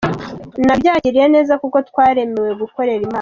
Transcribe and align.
Nabyakiriye 0.67 1.27
neza 1.35 1.53
kuko 1.61 1.77
twaremewe 1.89 2.51
gukorera 2.61 2.99
Imana. 3.01 3.09